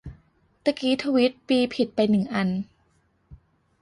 [0.63, 2.49] ตะกี้ทวีตปีผิดไปหนึ่งอัน